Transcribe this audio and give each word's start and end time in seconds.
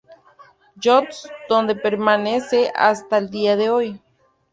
Johns, 0.83 1.27
donde 1.47 1.75
permanece 1.75 2.71
hasta 2.75 3.19
el 3.19 3.29
día 3.29 3.55
de 3.55 3.69
hoy. 3.69 4.01